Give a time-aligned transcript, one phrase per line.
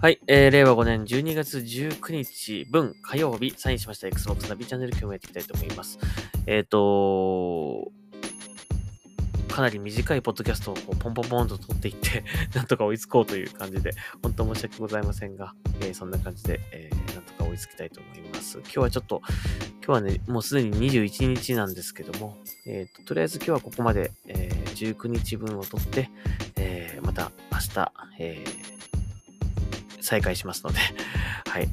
[0.00, 5.98] はい、えー、令和5年12月19日分火曜日、サインしました Xbox ナビチャンネル今日もやっていきたいと思います。
[6.46, 7.90] えっ、と
[9.52, 12.22] かなり短いポッドキャストをこうポンポンポンと撮っていって、
[12.54, 13.90] なんとか追いつこうという感じで、
[14.22, 18.58] 本当申し訳ございませんが、えーそんな感じで、えーなんとか追いつきたいと思います。
[18.58, 19.20] 今日はちょっと、
[19.84, 26.08] 今日はね、もうすでに21日なんですけども、えーと、とりあえず今日はここまで、えー19日分を撮って、
[26.54, 28.77] えーまた明日、えー
[30.08, 30.78] 再開しますので、
[31.46, 31.68] はい。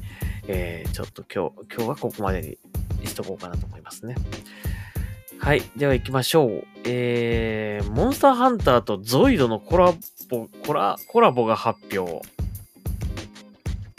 [0.46, 2.58] えー、ちょっと今日、今日はここまで
[3.00, 4.14] にしとこうかなと思いますね。
[5.38, 5.62] はい。
[5.74, 6.64] では行きましょう。
[6.84, 9.94] えー、モンスターハンターとゾイドのコラ
[10.28, 12.20] ボ、コラ、コラボが発表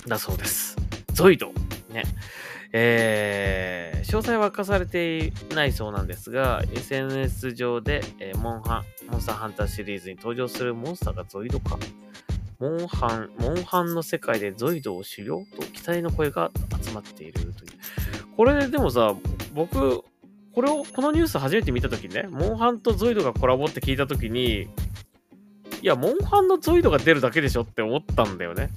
[0.06, 0.78] だそうです。
[1.14, 1.52] ゾイド。
[1.92, 2.04] ね。
[2.74, 11.80] えー、詳細は明かされていないそうなんですが、SNS 上で、えーモンハン、モンスターハンターシリーズに登場するモンスターがゾイドか。
[12.60, 16.52] モンハン、モンハンの世界でゾイドを狩猟と期待の声が
[16.84, 17.54] 集まっているという。
[18.36, 19.16] これでもさ、
[19.54, 20.04] 僕、
[20.54, 24.68] これを、このニュース初めて見たときね、モンハンとゾイドがコラボって聞いたときに、い
[25.84, 28.70] や、モンハンのゾイドが出るだけでしょって思ったんだよね。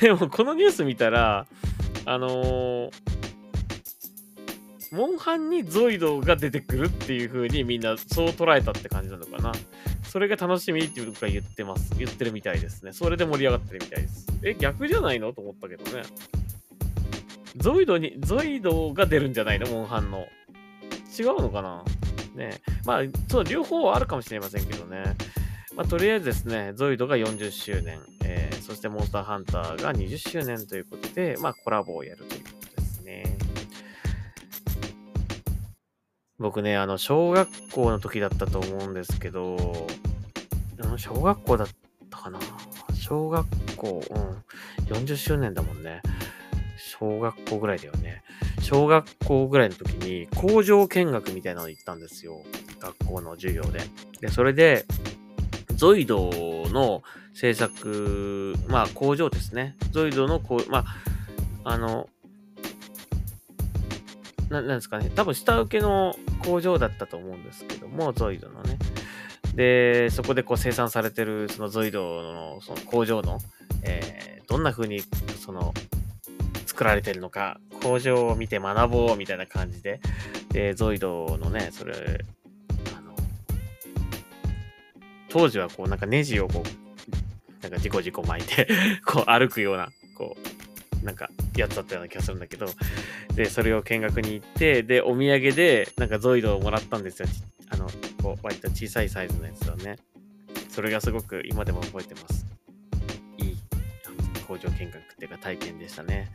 [0.00, 1.46] でも、このニュース見たら、
[2.06, 3.07] あのー
[4.90, 9.52] モンハンにゾイドが出てくるっていう風にみんなそう捉えたって感じなのかな。
[10.04, 11.94] それが楽しみっていうか言ってます。
[11.98, 12.92] 言ってるみたいですね。
[12.92, 14.26] それで盛り上がってるみたいです。
[14.42, 16.02] え、逆じゃないのと思ったけどね。
[17.56, 19.66] ゾイドに、ゾイドが出るんじゃないの？
[19.68, 20.26] モンハンの。
[21.18, 21.84] 違うのかな？
[22.34, 25.02] ねまあ、そう、両方はあるかもしれませんけどね。
[25.74, 32.36] まあ、とりあえずですね、ゾイドが40周年、えーそしてモンスターハンターが20周年ということで、まあ、コラボをやると
[36.38, 39.56] 僕ね、あの、小学校の時だったと思うんですけど、
[40.96, 41.68] 小学校だっ
[42.10, 42.38] たかな
[42.94, 44.18] 小学校、う
[44.92, 46.00] ん、40周年だもんね。
[46.76, 48.22] 小学校ぐらいだよね。
[48.60, 52.42] 小学校ぐらいの時に工場見学みたいなの行ったんですよ。
[52.80, 53.80] 学校の授業で。
[54.20, 54.84] で、それで、
[55.74, 56.30] ゾイド
[56.70, 57.02] の
[57.34, 59.76] 制作、まあ工場ですね。
[59.92, 60.84] ゾイドのこう、ま
[61.64, 62.08] あ、あの、
[64.50, 65.10] ななんですかね。
[65.14, 68.78] 多分下請けの工場だったと思うんですけども、ゾイドのね。
[69.54, 73.38] で、そこでこう生産されてるそのゾイドのその工場の、
[73.82, 75.02] えーどんな風に
[75.38, 75.74] その
[76.66, 80.00] 作られてるのか、工場を見て学ぼうみたいな感じで、
[80.50, 82.24] で、ゾイドのね、それ、
[82.96, 83.14] あの、
[85.28, 88.66] 当時はこうなんかネジをこう、なんかジコジコ巻いて、
[89.04, 90.57] こう歩くような、こう、
[91.02, 92.66] なんかやつだったような気がするんだけど、
[93.34, 97.28] で、それを見学に行って、で、お土産で、なんかゾイドをもらったんですよ。
[97.70, 97.88] あの、
[98.22, 99.96] こう、割と小さいサイズのやつをね。
[100.68, 102.46] それがすごく今でも覚えてます。
[103.38, 103.56] いい
[104.46, 106.30] 工場見学っていうか体験でしたね。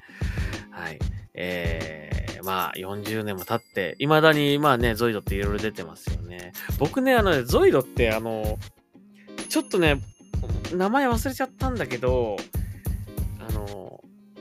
[0.71, 0.99] はい。
[1.33, 6.51] えー、まあ、40年も経って、未だに、まあね、ゾイドっていろいろ出てますよね。
[6.77, 8.59] 僕ね、あの、ゾイドって、あの、
[9.49, 10.01] ちょっとね、
[10.73, 12.37] 名前忘れちゃったんだけど、
[13.39, 13.82] あの、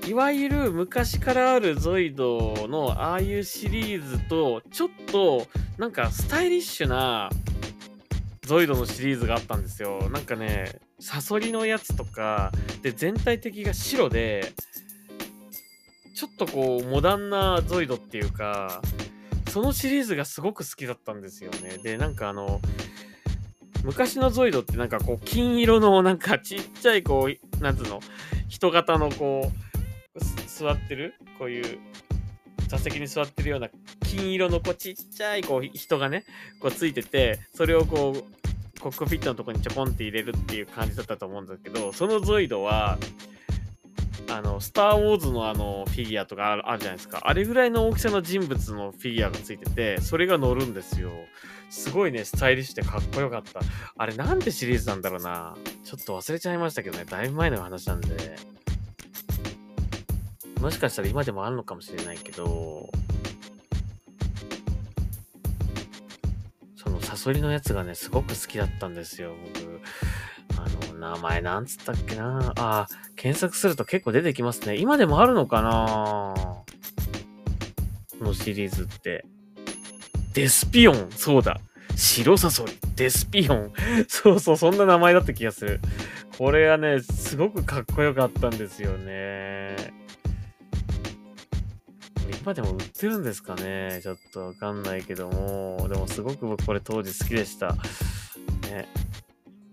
[0.06, 5.46] いわゆる昔からあるゾイドのああいうシリーズと、ちょっと
[5.78, 7.30] なんかスタイリッシュな
[8.44, 10.10] ゾイドのシリーズがあったんですよ。
[10.10, 12.50] なんかね、サソリのやつとか、
[12.82, 14.52] で、全体的が白で、
[16.14, 18.82] ちょっとこう、モダンなゾイドっていうか、
[19.48, 21.78] そのシリーズがすごく好きだったんですよね。
[21.82, 22.60] で、なんかあの、
[23.84, 28.00] 昔のゾイドってなんかこう、金色のなんかちっちゃいこう、なんつうの、
[28.48, 29.71] 人型のこう、
[30.62, 31.14] 座ってる？
[31.38, 31.78] こういう
[32.68, 33.68] 座席に座ってるような
[34.04, 36.24] 金色のこうちっちゃいこう人がね
[36.60, 42.98] こうついててそれをこうコックピットのとこにちょこんって入れるっていう感じだったと思うんですけどそのゾイドは
[44.30, 47.20] あの、スター・ウォーズのあの、フィギュアとかあるあるじゃないですか。
[47.24, 51.10] あれぐらいの大きさの人物のフィギュアがついてて、それが乗るんですよ。
[51.68, 53.60] すごいね、スタイリッシュでかっこよかった。
[53.96, 55.54] あれなんてシリーズなんだろうな。
[55.84, 58.51] ちょっと忘れちゃいましたけどね、だいぶ前の話なんで。
[60.62, 62.88] もしかしたら今でもあるのかもしれないけど、
[66.76, 69.80] そのサソリのやつがね、すごく好きだったんですよ、僕。
[70.56, 72.86] あの、名前なんつったっけなあ、
[73.16, 74.76] 検索すると結構出てきますね。
[74.76, 76.34] 今でもあるのかな？
[78.20, 79.24] このシリーズって。
[80.32, 81.60] デスピオンそうだ
[81.96, 83.72] 白サソリデスピオン
[84.06, 85.80] そうそう、そんな名前だった気がする。
[86.38, 90.01] これはね、すごくかっこよかったんですよね。
[92.42, 94.00] 今でも売ってるんですかね？
[94.02, 95.86] ちょっとわかんないけども。
[95.88, 97.74] でもすごく僕これ当時好きでした。
[98.68, 98.88] ね。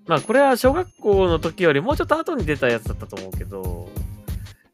[0.05, 3.89] まあこれは小学校の時よりもうちょっと後に出たやつだったと思うけど、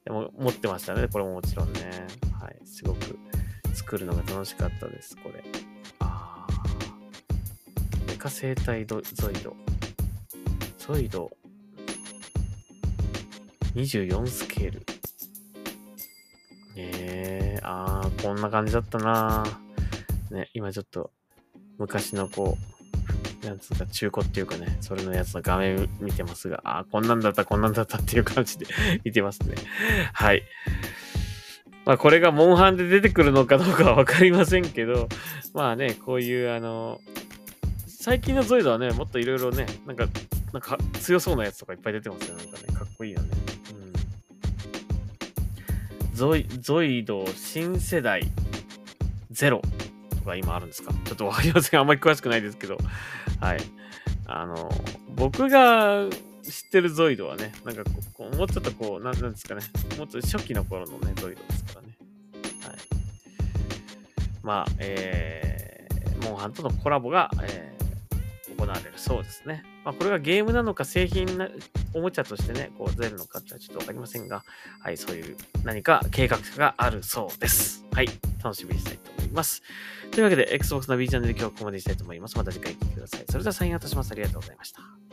[0.04, 1.08] でも持ってましたね。
[1.08, 2.08] これももちろんね。
[2.40, 2.58] はい。
[2.66, 3.18] すごく
[3.74, 5.44] 作るのが楽しかったです、これ。
[6.00, 6.54] ああ。
[8.08, 9.04] メカ生態ゾイ
[9.36, 9.56] ド。
[10.78, 11.32] ゾイド。
[13.74, 14.86] 24スケール。
[16.76, 19.46] ええー、ああ、こんな感じだったな
[20.32, 21.12] ね、今ちょっと
[21.78, 22.58] 昔のこ
[23.44, 28.66] う、なんつうか、中古っていうかね、それのやつの画面見てますが、ああ、こんなんだった、こんなんだったっていう感じで
[29.06, 29.56] 見てますね。
[30.14, 30.44] はい。
[31.86, 35.08] まあ、これがモンハンで出てくるのかどうかはわかりませんけど、
[35.54, 37.00] まあね、こういう、あの、
[37.88, 40.08] 最近のゾイドはね、もっといろいろね、なんか、
[40.52, 42.36] なんか強そうなやつとかいっぱい出てますよ。
[42.38, 43.55] なんかね、かっこいいよね。
[46.16, 48.22] ゾイ、ゾイド新世代
[49.32, 49.62] ゼロ
[50.12, 50.94] とか今あるんですか？
[51.04, 51.80] ちょっとわかりません。
[51.80, 52.78] あんまり詳しくないですけど。
[53.42, 53.60] はい。
[54.26, 54.72] あの、
[55.16, 56.06] 僕が
[56.42, 57.84] 知ってるゾイドはね、なんか
[58.14, 59.62] こう、もうちょっとこう、なんなんですかね、
[59.98, 61.98] もうちょっと初期の頃のね、ゾイドですからね。
[62.66, 62.78] はい。
[64.42, 69.64] まあ、えー、モンハンとのコラボが、えー、行われるそうですね。
[69.84, 71.50] まあ、これがゲームなのか製品な、
[71.96, 74.44] おもちゃとしてね、こう出るのかってはちょっとわかりませんが、
[74.82, 77.86] はい、そういう何か計画があるそうです。
[77.94, 78.08] はい、
[78.44, 79.64] 楽しみにしたいと思います。
[80.12, 82.38] というわけで、Xbox の B チャンネル今日はここまでにしたいと思います。
[82.38, 83.24] また次回聞いてください。
[83.30, 84.12] それではサインアウトします。
[84.12, 85.05] ありがとうございました。